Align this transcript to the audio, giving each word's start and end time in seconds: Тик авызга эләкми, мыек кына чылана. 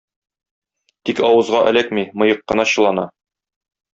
Тик 1.09 1.21
авызга 1.27 1.61
эләкми, 1.73 2.05
мыек 2.21 2.43
кына 2.53 2.65
чылана. 2.75 3.07